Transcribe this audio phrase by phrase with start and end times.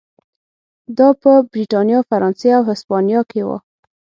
[0.97, 3.49] دا په برېټانیا، فرانسې او هسپانیا کې و.